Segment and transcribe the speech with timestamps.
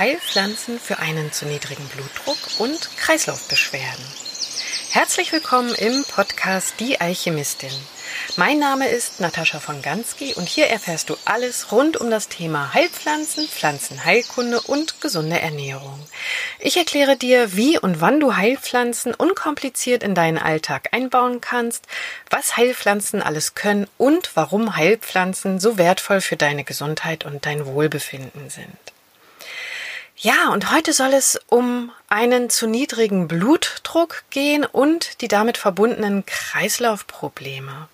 [0.00, 4.02] Heilpflanzen für einen zu niedrigen Blutdruck und Kreislaufbeschwerden.
[4.92, 7.70] Herzlich willkommen im Podcast Die Alchemistin.
[8.38, 12.72] Mein Name ist Natascha von Gansky und hier erfährst du alles rund um das Thema
[12.72, 16.00] Heilpflanzen, Pflanzenheilkunde und gesunde Ernährung.
[16.58, 21.84] Ich erkläre dir, wie und wann du Heilpflanzen unkompliziert in deinen Alltag einbauen kannst,
[22.30, 28.48] was Heilpflanzen alles können und warum Heilpflanzen so wertvoll für deine Gesundheit und dein Wohlbefinden
[28.48, 28.78] sind.
[30.22, 36.26] Ja, und heute soll es um einen zu niedrigen Blutdruck gehen und die damit verbundenen
[36.26, 37.88] Kreislaufprobleme.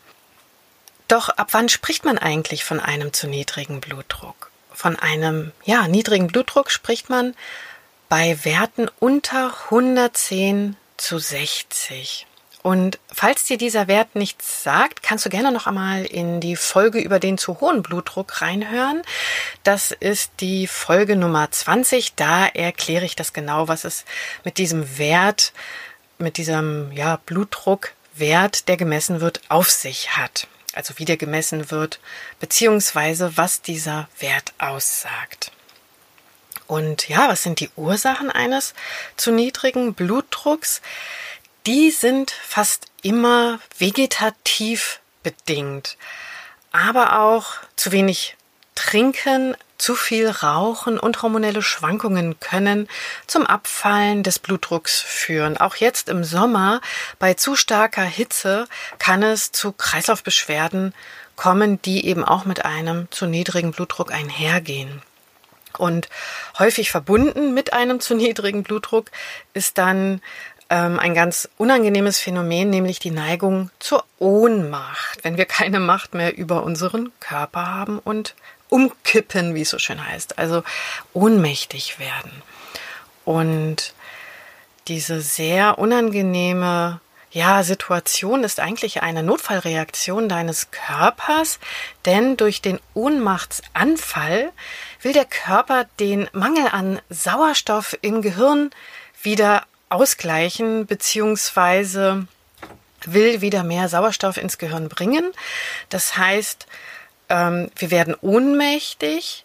[1.06, 4.50] Doch ab wann spricht man eigentlich von einem zu niedrigen Blutdruck?
[4.72, 7.36] Von einem, ja, niedrigen Blutdruck spricht man
[8.08, 12.26] bei Werten unter 110 zu 60.
[12.66, 16.98] Und falls dir dieser Wert nichts sagt, kannst du gerne noch einmal in die Folge
[16.98, 19.02] über den zu hohen Blutdruck reinhören.
[19.62, 22.16] Das ist die Folge Nummer 20.
[22.16, 24.04] Da erkläre ich das genau, was es
[24.42, 25.52] mit diesem Wert,
[26.18, 30.48] mit diesem ja, Blutdruckwert, der gemessen wird, auf sich hat.
[30.72, 32.00] Also wie der gemessen wird,
[32.40, 35.52] beziehungsweise was dieser Wert aussagt.
[36.66, 38.74] Und ja, was sind die Ursachen eines
[39.16, 40.82] zu niedrigen Blutdrucks?
[41.66, 45.96] Die sind fast immer vegetativ bedingt,
[46.72, 48.36] aber auch zu wenig
[48.76, 52.88] trinken, zu viel Rauchen und hormonelle Schwankungen können
[53.26, 55.58] zum Abfallen des Blutdrucks führen.
[55.58, 56.80] Auch jetzt im Sommer
[57.18, 60.94] bei zu starker Hitze kann es zu Kreislaufbeschwerden
[61.34, 65.02] kommen, die eben auch mit einem zu niedrigen Blutdruck einhergehen.
[65.76, 66.08] Und
[66.58, 69.10] häufig verbunden mit einem zu niedrigen Blutdruck
[69.52, 70.22] ist dann
[70.70, 76.36] ähm, ein ganz unangenehmes Phänomen, nämlich die Neigung zur Ohnmacht, wenn wir keine Macht mehr
[76.36, 78.34] über unseren Körper haben und
[78.68, 80.62] umkippen, wie es so schön heißt, also
[81.12, 82.42] ohnmächtig werden.
[83.24, 83.94] Und
[84.88, 91.58] diese sehr unangenehme ja, Situation ist eigentlich eine Notfallreaktion deines Körpers,
[92.06, 94.52] denn durch den Ohnmachtsanfall
[95.02, 98.70] will der Körper den Mangel an Sauerstoff im Gehirn
[99.22, 102.26] wieder ausgleichen beziehungsweise
[103.04, 105.32] will wieder mehr Sauerstoff ins Gehirn bringen.
[105.88, 106.66] Das heißt,
[107.28, 109.44] ähm, wir werden ohnmächtig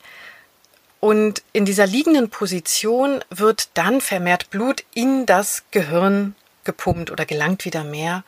[1.00, 7.66] und in dieser liegenden Position wird dann vermehrt Blut in das Gehirn gepumpt oder gelangt
[7.66, 8.24] wieder mehr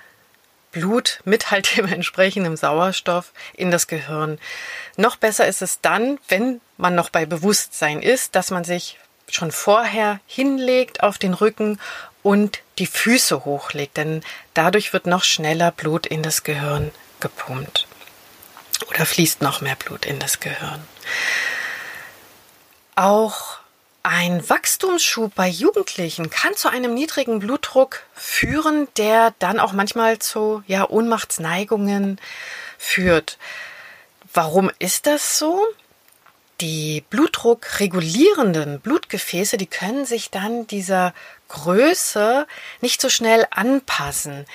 [0.71, 4.39] Blut mit halt dem entsprechenden Sauerstoff in das Gehirn.
[4.97, 8.97] Noch besser ist es dann, wenn man noch bei Bewusstsein ist, dass man sich
[9.29, 11.79] schon vorher hinlegt auf den Rücken
[12.21, 14.23] und die Füße hochlegt, denn
[14.53, 17.87] dadurch wird noch schneller Blut in das Gehirn gepumpt
[18.89, 20.85] oder fließt noch mehr Blut in das Gehirn.
[22.95, 23.59] Auch
[24.03, 30.61] ein Wachstumsschub bei Jugendlichen kann zu einem niedrigen Blutdruck führen, der dann auch manchmal zu
[30.67, 32.19] ja, Ohnmachtsneigungen
[32.77, 33.37] führt.
[34.33, 35.65] Warum ist das so?
[36.63, 41.13] Die Blutdruck regulierenden Blutgefäße, die können sich dann dieser
[41.49, 42.47] Größe
[42.79, 44.45] nicht so schnell anpassen.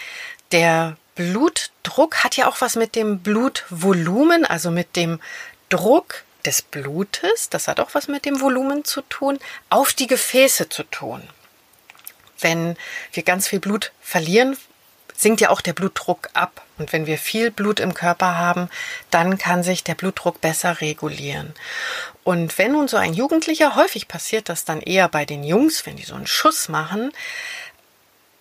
[0.50, 5.20] Der Blutdruck hat ja auch was mit dem Blutvolumen, also mit dem
[5.68, 10.70] Druck des Blutes, das hat auch was mit dem Volumen zu tun, auf die Gefäße
[10.70, 11.22] zu tun.
[12.40, 12.78] Wenn
[13.12, 14.56] wir ganz viel Blut verlieren
[15.18, 16.62] sinkt ja auch der Blutdruck ab.
[16.78, 18.70] Und wenn wir viel Blut im Körper haben,
[19.10, 21.54] dann kann sich der Blutdruck besser regulieren.
[22.22, 25.96] Und wenn nun so ein Jugendlicher, häufig passiert das dann eher bei den Jungs, wenn
[25.96, 27.12] die so einen Schuss machen,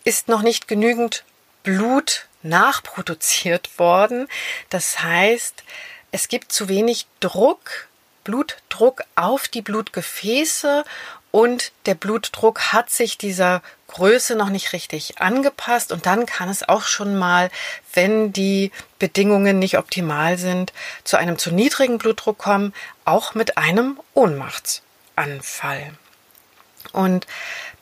[0.03, 1.23] ist noch nicht genügend
[1.63, 4.27] Blut nachproduziert worden.
[4.69, 5.63] Das heißt,
[6.11, 7.87] es gibt zu wenig Druck,
[8.23, 10.85] Blutdruck auf die Blutgefäße
[11.31, 16.67] und der Blutdruck hat sich dieser Größe noch nicht richtig angepasst und dann kann es
[16.67, 17.49] auch schon mal,
[17.93, 22.73] wenn die Bedingungen nicht optimal sind, zu einem zu niedrigen Blutdruck kommen,
[23.05, 25.93] auch mit einem Ohnmachtsanfall.
[26.93, 27.27] Und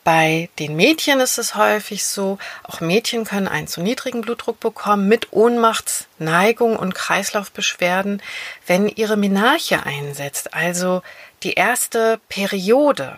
[0.06, 5.08] bei den Mädchen ist es häufig so, auch Mädchen können einen zu niedrigen Blutdruck bekommen
[5.08, 8.22] mit Ohnmachtsneigung und Kreislaufbeschwerden,
[8.68, 11.02] wenn ihre Menarche einsetzt, also
[11.42, 13.18] die erste Periode.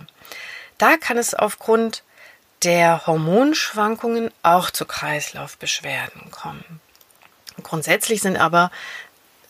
[0.77, 2.03] Da kann es aufgrund
[2.63, 6.79] der Hormonschwankungen auch zu Kreislaufbeschwerden kommen.
[7.63, 8.71] Grundsätzlich sind aber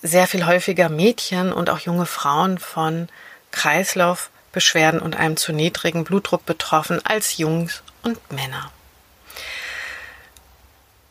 [0.02, 3.10] sehr viel häufiger Mädchen und auch junge Frauen von
[3.52, 4.37] Kreislaufbeschwerden
[5.00, 8.72] und einem zu niedrigen Blutdruck betroffen als Jungs und Männer.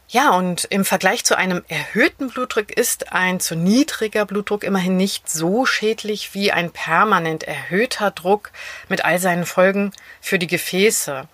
[0.08, 5.28] Ja, und im Vergleich zu einem erhöhten Blutdruck ist ein zu niedriger Blutdruck immerhin nicht
[5.28, 8.52] so schädlich wie ein permanent erhöhter Druck
[8.88, 11.26] mit all seinen Folgen für die Gefäße.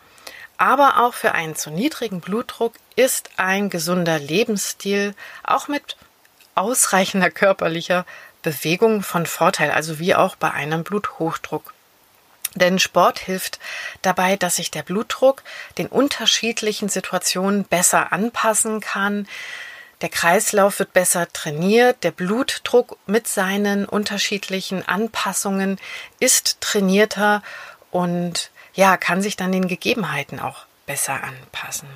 [0.57, 5.15] Aber auch für einen zu niedrigen Blutdruck ist ein gesunder Lebensstil
[5.45, 5.97] auch mit
[6.55, 8.07] ausreichender körperlicher
[8.43, 11.75] Bewegung von Vorteil, also wie auch bei einem Bluthochdruck.
[12.55, 13.59] Denn Sport hilft
[14.03, 15.43] dabei, dass sich der Blutdruck
[15.79, 19.27] den unterschiedlichen Situationen besser anpassen kann.
[20.03, 25.79] Der Kreislauf wird besser trainiert, der Blutdruck mit seinen unterschiedlichen Anpassungen
[26.19, 27.43] ist trainierter
[27.91, 31.89] und ja, kann sich dann den Gegebenheiten auch besser anpassen.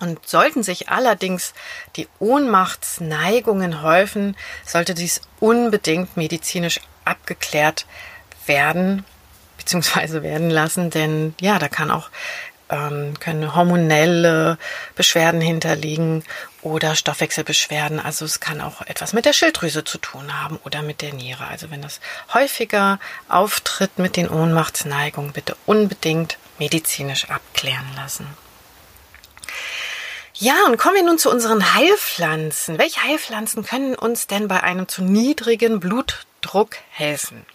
[0.00, 1.54] Und sollten sich allerdings
[1.96, 7.86] die Ohnmachtsneigungen häufen, sollte dies unbedingt medizinisch abgeklärt
[8.46, 9.04] werden
[9.66, 10.22] bzw.
[10.22, 12.10] werden lassen, denn ja, da kann auch
[12.68, 14.58] ähm, können hormonelle
[14.94, 16.24] Beschwerden hinterliegen
[16.62, 18.00] oder Stoffwechselbeschwerden.
[18.00, 21.46] Also es kann auch etwas mit der Schilddrüse zu tun haben oder mit der Niere.
[21.46, 22.00] Also wenn das
[22.34, 22.98] häufiger
[23.28, 28.26] auftritt mit den Ohnmachtsneigungen, bitte unbedingt medizinisch abklären lassen.
[30.34, 32.78] Ja, und kommen wir nun zu unseren Heilpflanzen.
[32.78, 37.46] Welche Heilpflanzen können uns denn bei einem zu niedrigen Blutdruck helfen?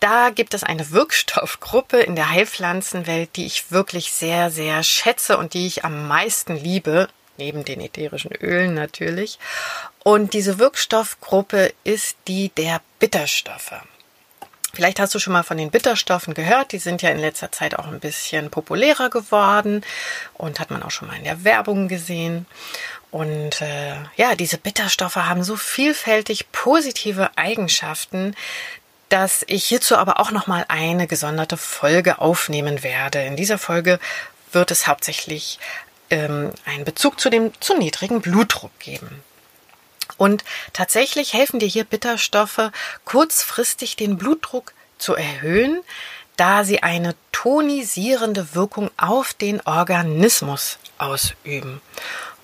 [0.00, 5.54] Da gibt es eine Wirkstoffgruppe in der Heilpflanzenwelt, die ich wirklich sehr, sehr schätze und
[5.54, 7.08] die ich am meisten liebe,
[7.38, 9.38] neben den ätherischen Ölen natürlich.
[10.02, 13.74] Und diese Wirkstoffgruppe ist die der Bitterstoffe.
[14.76, 16.72] Vielleicht hast du schon mal von den Bitterstoffen gehört.
[16.72, 19.82] Die sind ja in letzter Zeit auch ein bisschen populärer geworden
[20.34, 22.44] und hat man auch schon mal in der Werbung gesehen.
[23.10, 28.34] Und äh, ja, diese Bitterstoffe haben so vielfältig positive Eigenschaften,
[29.08, 33.22] dass ich hierzu aber auch noch mal eine gesonderte Folge aufnehmen werde.
[33.22, 34.00] In dieser Folge
[34.52, 35.58] wird es hauptsächlich
[36.10, 39.22] ähm, einen Bezug zu dem zu niedrigen Blutdruck geben.
[40.16, 42.70] Und tatsächlich helfen dir hier Bitterstoffe,
[43.04, 45.82] kurzfristig den Blutdruck zu erhöhen,
[46.36, 51.80] da sie eine tonisierende Wirkung auf den Organismus ausüben.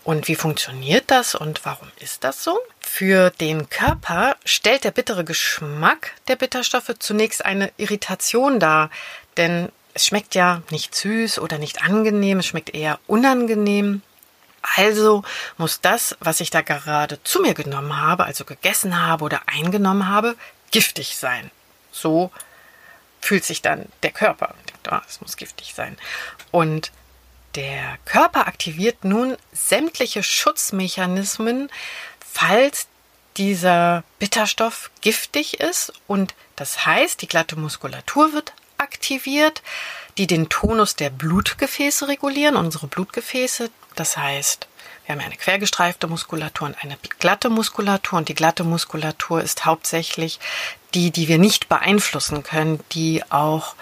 [0.05, 2.59] Und wie funktioniert das und warum ist das so?
[2.81, 8.91] Für den Körper stellt der bittere Geschmack der Bitterstoffe zunächst eine Irritation dar,
[9.37, 14.03] denn es schmeckt ja nicht süß oder nicht angenehm, es schmeckt eher unangenehm.
[14.77, 15.23] Also
[15.57, 20.09] muss das, was ich da gerade zu mir genommen habe, also gegessen habe oder eingenommen
[20.09, 20.37] habe,
[20.71, 21.51] giftig sein.
[21.91, 22.31] So
[23.21, 24.55] fühlt sich dann der Körper.
[24.91, 25.97] Oh, es muss giftig sein.
[26.51, 26.91] Und
[27.55, 31.71] der Körper aktiviert nun sämtliche Schutzmechanismen,
[32.21, 32.87] falls
[33.37, 35.93] dieser Bitterstoff giftig ist.
[36.07, 39.63] Und das heißt, die glatte Muskulatur wird aktiviert,
[40.19, 43.71] die den Tonus der Blutgefäße regulieren, unsere Blutgefäße.
[43.95, 44.67] Das heißt,
[45.07, 48.19] wir haben eine quergestreifte Muskulatur und eine glatte Muskulatur.
[48.19, 50.39] Und die glatte Muskulatur ist hauptsächlich
[50.95, 53.75] die, die wir nicht beeinflussen können, die auch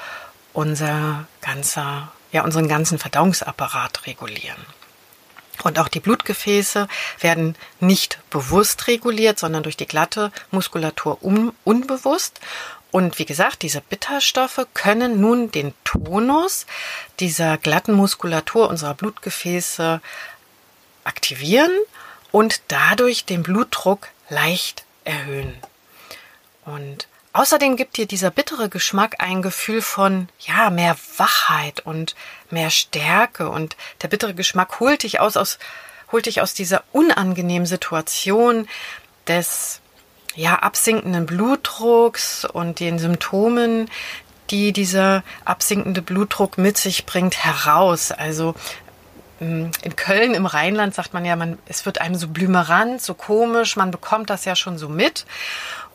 [0.52, 4.64] unser ganzer, ja, unseren ganzen Verdauungsapparat regulieren.
[5.62, 6.88] Und auch die Blutgefäße
[7.20, 12.40] werden nicht bewusst reguliert, sondern durch die glatte Muskulatur un unbewusst.
[12.90, 16.66] Und wie gesagt, diese Bitterstoffe können nun den Tonus
[17.20, 20.00] dieser glatten Muskulatur unserer Blutgefäße
[21.04, 21.72] aktivieren
[22.32, 25.56] und dadurch den Blutdruck leicht erhöhen.
[26.64, 32.14] Und außerdem gibt dir dieser bittere Geschmack ein Gefühl von, ja, mehr Wachheit und
[32.50, 33.48] mehr Stärke.
[33.48, 35.58] Und der bittere Geschmack holt dich aus, aus,
[36.12, 38.68] holt dich aus dieser unangenehmen Situation
[39.26, 39.80] des,
[40.34, 43.90] ja, absinkenden Blutdrucks und den Symptomen,
[44.50, 48.10] die dieser absinkende Blutdruck mit sich bringt, heraus.
[48.12, 48.54] Also
[49.40, 53.14] ähm, in Köln im Rheinland sagt man ja, man, es wird einem so blümerant, so
[53.14, 55.26] komisch, man bekommt das ja schon so mit.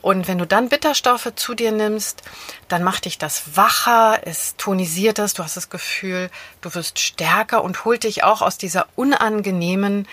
[0.05, 2.21] Und wenn du dann Bitterstoffe zu dir nimmst,
[2.67, 6.29] dann macht dich das wacher, es tonisiert es, du hast das Gefühl,
[6.61, 10.07] du wirst stärker und holt dich auch aus dieser unangenehmen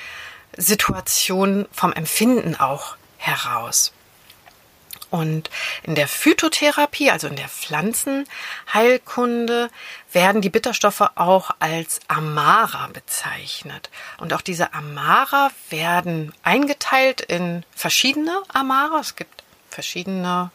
[0.56, 3.92] Situation vom Empfinden auch heraus.
[5.10, 5.50] Und
[5.82, 9.68] in der Phytotherapie, also in der Pflanzenheilkunde,
[10.10, 13.90] werden die Bitterstoffe auch als Amara bezeichnet.
[14.16, 18.98] Und auch diese Amara werden eingeteilt in verschiedene Amara.
[18.98, 19.41] Es gibt
[19.72, 20.50] verschiedene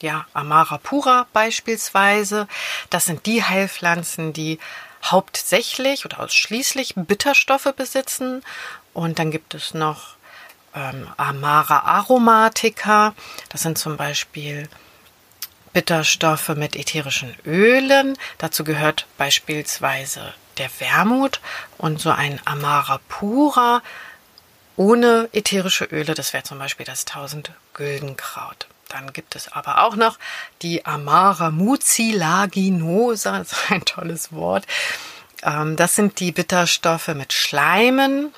[0.00, 2.46] ja, Amara pura beispielsweise.
[2.90, 4.58] Das sind die Heilpflanzen, die
[5.04, 8.42] hauptsächlich oder ausschließlich Bitterstoffe besitzen.
[8.94, 10.16] Und dann gibt es noch
[10.74, 13.14] ähm, Amara aromatica.
[13.48, 14.68] Das sind zum Beispiel
[15.72, 18.16] Bitterstoffe mit ätherischen Ölen.
[18.38, 21.40] Dazu gehört beispielsweise der Wermut
[21.76, 23.82] und so ein Amara pura
[24.78, 26.14] ohne ätherische Öle.
[26.14, 28.68] Das wäre zum Beispiel das 1000 Güldenkraut.
[28.88, 30.18] Dann gibt es aber auch noch
[30.62, 34.66] die Amara mucilaginosa, das ist ein tolles Wort.
[35.42, 38.32] Ähm, das sind die Bitterstoffe mit Schleimen,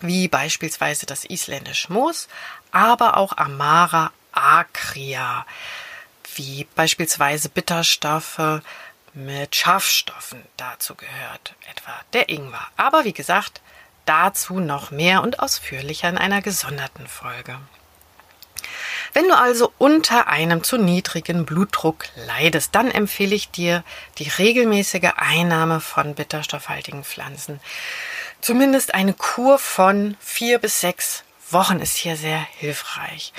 [0.00, 2.28] wie beispielsweise das isländische Moos,
[2.70, 5.46] aber auch Amara acria,
[6.34, 8.60] wie beispielsweise Bitterstoffe
[9.14, 12.66] mit Schafstoffen dazu gehört, etwa der Ingwer.
[12.76, 13.62] Aber wie gesagt,
[14.06, 17.58] dazu noch mehr und ausführlicher in einer gesonderten Folge.
[19.12, 23.84] Wenn du also unter einem zu niedrigen Blutdruck leidest, dann empfehle ich dir
[24.18, 27.60] die regelmäßige Einnahme von bitterstoffhaltigen Pflanzen.
[28.40, 33.32] Zumindest eine Kur von vier bis sechs Wochen ist hier sehr hilfreich.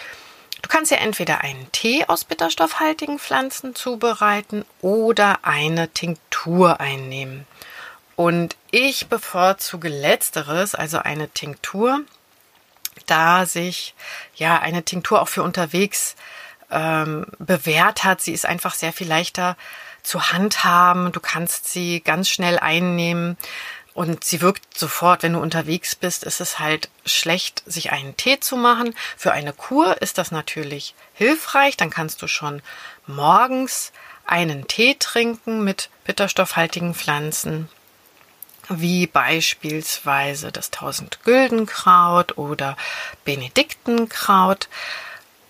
[0.62, 7.46] Du kannst ja entweder einen Tee aus bitterstoffhaltigen Pflanzen zubereiten oder eine Tinktur einnehmen.
[8.18, 12.02] Und ich bevorzuge letzteres, also eine Tinktur,
[13.06, 13.94] da sich
[14.36, 16.16] ja eine Tinktur auch für unterwegs
[16.72, 18.22] ähm, bewährt hat.
[18.22, 19.56] Sie ist einfach sehr viel leichter
[20.02, 21.12] zu handhaben.
[21.12, 23.38] Du kannst sie ganz schnell einnehmen.
[23.94, 28.40] Und sie wirkt sofort, wenn du unterwegs bist, ist es halt schlecht, sich einen Tee
[28.40, 28.96] zu machen.
[29.16, 31.78] Für eine Kur ist das natürlich hilfreich.
[31.78, 32.64] Dann kannst du schon
[33.06, 33.92] morgens
[34.26, 37.70] einen Tee trinken mit bitterstoffhaltigen Pflanzen,
[38.70, 42.78] wie beispielsweise das Tausendgüldenkraut oder
[43.26, 44.68] Benediktenkraut.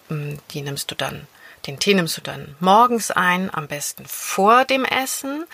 [0.10, 1.28] Hm, die nimmst du dann,
[1.66, 5.46] den Tee nimmst du dann morgens ein, am besten vor dem Essen.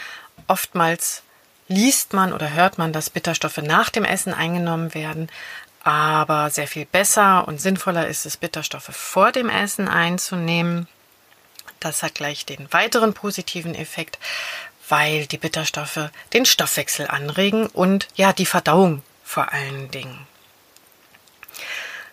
[0.47, 1.23] Oftmals
[1.67, 5.29] liest man oder hört man, dass Bitterstoffe nach dem Essen eingenommen werden.
[5.83, 10.87] Aber sehr viel besser und sinnvoller ist es, Bitterstoffe vor dem Essen einzunehmen.
[11.79, 14.17] Das hat gleich den weiteren positiven Effekt,
[14.93, 20.27] weil die Bitterstoffe den Stoffwechsel anregen und ja, die Verdauung vor allen Dingen.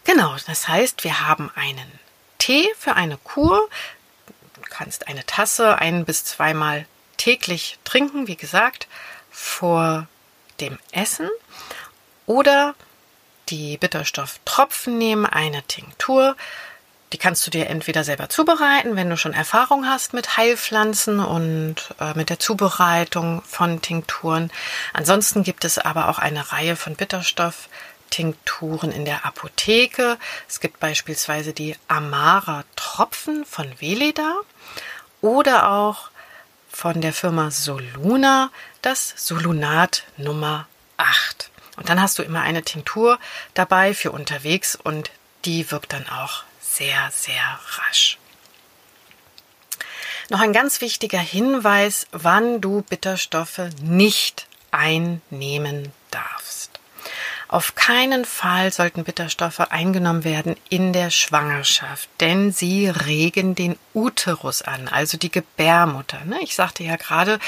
[0.04, 1.92] Genau, das heißt, wir haben einen
[2.38, 3.68] Tee für eine Kur.
[4.54, 6.86] Du kannst eine Tasse ein bis zweimal
[7.18, 8.88] täglich trinken, wie gesagt
[9.30, 10.06] vor
[10.58, 11.28] dem Essen
[12.24, 12.74] oder
[13.50, 16.34] die Bitterstofftropfen nehmen, eine Tinktur.
[17.12, 21.76] Die kannst du dir entweder selber zubereiten, wenn du schon Erfahrung hast mit Heilpflanzen und
[21.98, 24.52] äh, mit der Zubereitung von Tinkturen.
[24.92, 30.18] Ansonsten gibt es aber auch eine Reihe von Bitterstofftinkturen in der Apotheke.
[30.48, 34.36] Es gibt beispielsweise die Amara Tropfen von Veleda
[35.20, 36.10] oder auch
[36.70, 38.50] von der Firma Soluna
[38.82, 41.50] das Solunat Nummer 8.
[41.76, 43.18] Und dann hast du immer eine Tinktur
[43.54, 45.10] dabei für unterwegs und
[45.44, 48.18] die wirkt dann auch sehr, sehr rasch.
[50.28, 56.78] Noch ein ganz wichtiger Hinweis, wann du Bitterstoffe nicht einnehmen darfst.
[57.48, 64.62] Auf keinen Fall sollten Bitterstoffe eingenommen werden in der Schwangerschaft, denn sie regen den Uterus
[64.62, 66.24] an, also die Gebärmutter.
[66.26, 66.38] Ne?
[66.42, 67.40] Ich sagte ja gerade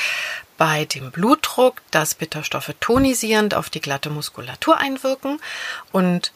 [0.58, 5.40] bei dem Blutdruck, dass Bitterstoffe tonisierend auf die glatte Muskulatur einwirken
[5.92, 6.32] und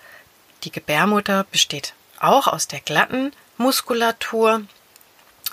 [0.62, 4.62] die Gebärmutter besteht auch aus der glatten Muskulatur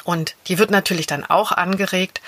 [0.03, 2.22] und die wird natürlich dann auch angeregt.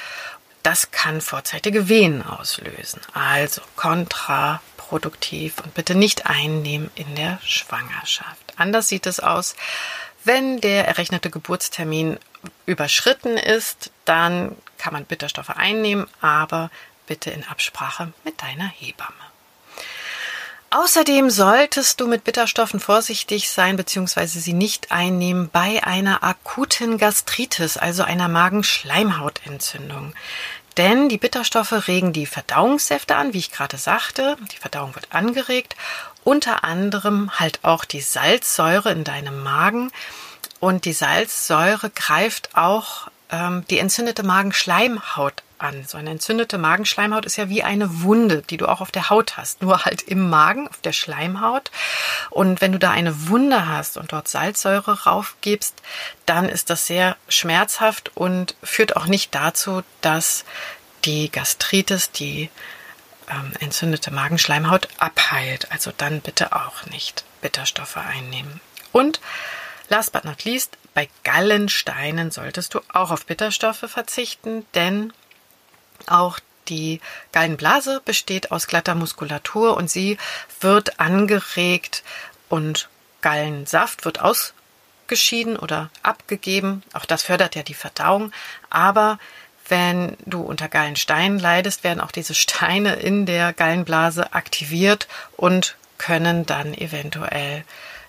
[0.63, 3.01] Das kann vorzeitige Wehen auslösen.
[3.13, 8.54] Also kontra produktiv und bitte nicht einnehmen in der Schwangerschaft.
[8.56, 9.56] Anders sieht es aus,
[10.24, 12.18] wenn der errechnete Geburtstermin
[12.65, 16.72] überschritten ist, dann kann man Bitterstoffe einnehmen, aber
[17.08, 19.13] bitte in Absprache mit deiner Hebamme.
[20.77, 24.25] Außerdem solltest du mit Bitterstoffen vorsichtig sein bzw.
[24.25, 30.13] sie nicht einnehmen bei einer akuten Gastritis, also einer Magenschleimhautentzündung.
[30.75, 34.36] Denn die Bitterstoffe regen die Verdauungssäfte an, wie ich gerade sagte.
[34.51, 35.77] Die Verdauung wird angeregt.
[36.25, 39.94] Unter anderem halt auch die Salzsäure in deinem Magen.
[40.60, 45.86] Und die Salzsäure greift auch ähm, die entzündete Magenschleimhaut an.
[45.86, 49.38] So eine entzündete Magenschleimhaut ist ja wie eine Wunde, die du auch auf der Haut
[49.38, 51.72] hast, nur halt im Magen, auf der Schleimhaut.
[52.30, 55.82] Und wenn du da eine Wunde hast und dort Salzsäure raufgibst,
[56.26, 60.46] dann ist das sehr schmerzhaft und führt auch nicht dazu, dass
[61.04, 62.50] die Gastritis, die
[63.30, 65.72] ähm, entzündete Magenschleimhaut abheilt.
[65.72, 68.62] Also dann bitte auch nicht Bitterstoffe einnehmen.
[68.92, 69.20] Und
[69.90, 75.12] last but not least, bei Gallensteinen solltest du auch auf Bitterstoffe verzichten, denn
[76.08, 77.00] auch die
[77.32, 80.18] Gallenblase besteht aus glatter Muskulatur und sie
[80.62, 82.04] wird angeregt
[82.50, 82.90] und
[83.22, 86.84] Gallensaft wird ausgeschieden oder abgegeben.
[86.94, 88.32] Auch das fördert ja die Verdauung.
[88.70, 89.20] Aber
[89.68, 96.46] Wenn du unter Gallensteinen leidest, werden auch diese Steine in der Gallenblase aktiviert und können
[96.46, 97.64] dann eventuell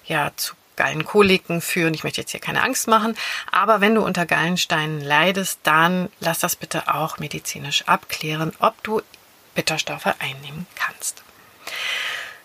[0.04, 1.94] ja zu Gallenkoliken führen.
[1.94, 3.16] Ich möchte jetzt hier keine Angst machen,
[3.50, 9.02] aber wenn du unter Gallensteinen leidest, dann lass das bitte auch medizinisch abklären, ob du
[9.54, 11.22] Bitterstoffe einnehmen kannst.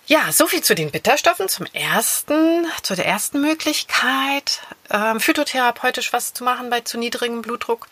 [0.08, 1.48] Ja, so viel zu den Bitterstoffen.
[1.48, 7.88] Zum ersten, zu der ersten Möglichkeit, ähm, phytotherapeutisch was zu machen bei zu niedrigem Blutdruck.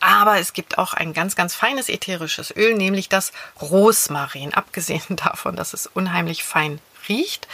[0.00, 4.54] Aber es gibt auch ein ganz, ganz feines ätherisches Öl, nämlich das Rosmarin.
[4.54, 7.46] Abgesehen davon, dass es unheimlich fein riecht,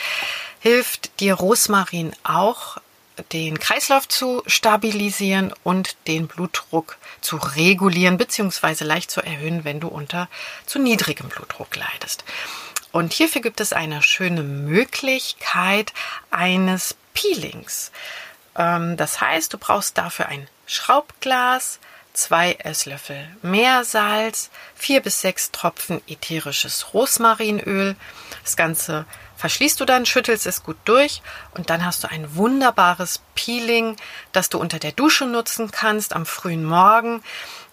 [0.64, 2.78] hilft dir Rosmarin auch,
[3.32, 8.82] den Kreislauf zu stabilisieren und den Blutdruck zu regulieren bzw.
[8.84, 10.26] leicht zu erhöhen, wenn du unter
[10.64, 12.24] zu niedrigem Blutdruck leidest.
[12.92, 15.92] Und hierfür gibt es eine schöne Möglichkeit
[16.30, 17.92] eines Peelings.
[18.56, 21.78] Ähm, das heißt, du brauchst dafür ein Schraubglas,
[22.14, 27.96] zwei Esslöffel Meersalz, vier bis sechs Tropfen ätherisches Rosmarinöl.
[28.44, 29.04] Das Ganze
[29.36, 31.22] verschließt du dann, schüttelst es gut durch
[31.52, 33.96] und dann hast du ein wunderbares Peeling,
[34.32, 37.22] das du unter der Dusche nutzen kannst am frühen Morgen.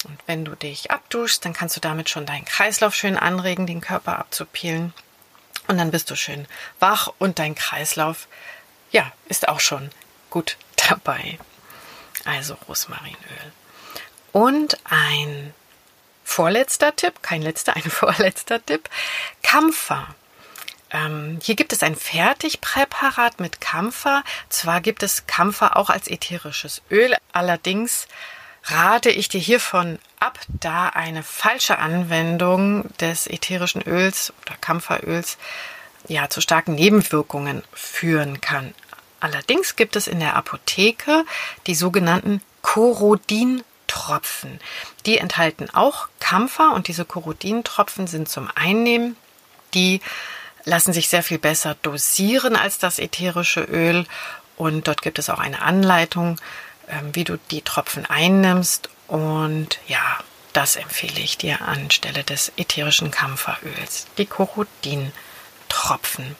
[0.03, 3.81] Und wenn du dich abduschst, dann kannst du damit schon deinen Kreislauf schön anregen, den
[3.81, 4.93] Körper abzupeelen.
[5.67, 6.47] Und dann bist du schön
[6.79, 8.27] wach und dein Kreislauf,
[8.91, 9.91] ja, ist auch schon
[10.29, 10.57] gut
[10.89, 11.37] dabei.
[12.25, 13.15] Also Rosmarinöl.
[14.31, 15.53] Und ein
[16.23, 18.89] vorletzter Tipp, kein letzter, ein vorletzter Tipp,
[19.43, 20.15] Kampfer.
[20.91, 24.23] Ähm, hier gibt es ein Fertigpräparat mit Kampfer.
[24.49, 28.07] Zwar gibt es Kampfer auch als ätherisches Öl, allerdings
[28.65, 35.37] rate ich dir hiervon ab, da eine falsche Anwendung des ätherischen Öls oder Kampferöls
[36.07, 38.73] ja zu starken Nebenwirkungen führen kann.
[39.19, 41.25] Allerdings gibt es in der Apotheke
[41.67, 44.59] die sogenannten Korodintropfen.
[45.05, 49.15] Die enthalten auch Kampfer und diese Korodintropfen sind zum Einnehmen
[49.73, 50.01] die
[50.65, 54.05] lassen sich sehr viel besser dosieren als das ätherische Öl.
[54.57, 56.39] Und dort gibt es auch eine Anleitung,
[56.87, 58.89] ähm, wie du die Tropfen einnimmst.
[59.07, 60.19] Und ja,
[60.53, 66.35] das empfehle ich dir anstelle des ätherischen Kampferöls, die Korodin-Tropfen.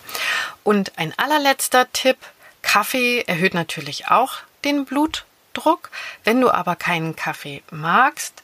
[0.64, 2.18] Und ein allerletzter Tipp,
[2.62, 5.90] Kaffee erhöht natürlich auch den Blutdruck.
[6.24, 8.44] Wenn du aber keinen Kaffee magst,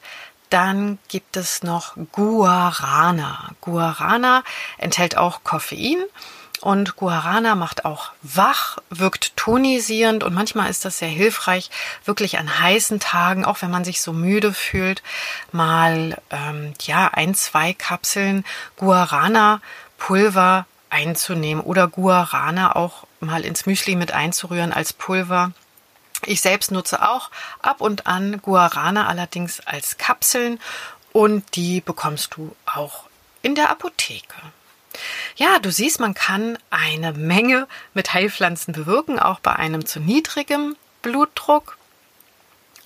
[0.50, 3.50] dann gibt es noch Guarana.
[3.60, 4.44] Guarana
[4.78, 6.04] enthält auch Koffein
[6.60, 11.70] und Guarana macht auch wach, wirkt tonisierend und manchmal ist das sehr hilfreich,
[12.04, 15.02] wirklich an heißen Tagen, auch wenn man sich so müde fühlt,
[15.52, 18.44] mal ähm, ja ein, zwei Kapseln
[18.76, 19.60] Guarana
[19.98, 25.52] Pulver einzunehmen oder Guarana auch mal ins Müsli mit einzurühren als Pulver.
[26.26, 30.60] Ich selbst nutze auch ab und an Guarana allerdings als Kapseln
[31.12, 33.04] und die bekommst du auch
[33.42, 34.36] in der Apotheke.
[35.36, 40.76] Ja, du siehst, man kann eine Menge mit Heilpflanzen bewirken, auch bei einem zu niedrigem
[41.02, 41.76] Blutdruck.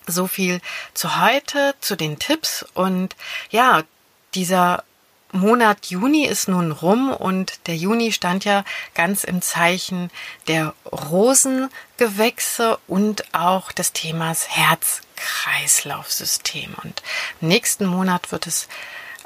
[0.06, 0.60] So viel
[0.94, 3.16] zu heute, zu den Tipps und
[3.50, 3.82] ja,
[4.34, 4.84] dieser
[5.32, 8.64] Monat Juni ist nun rum und der Juni stand ja
[8.94, 10.10] ganz im Zeichen
[10.46, 16.74] der Rosengewächse und auch des Themas Herz-Kreislauf-System.
[16.82, 17.02] Und
[17.40, 18.68] nächsten Monat wird es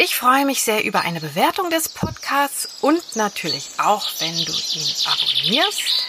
[0.00, 4.94] Ich freue mich sehr über eine Bewertung des Podcasts und natürlich auch, wenn du ihn
[5.04, 6.06] abonnierst.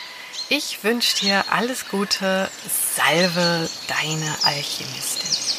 [0.49, 2.52] Ich wünsche dir alles Gute.
[2.95, 5.59] Salve deine Alchemistin.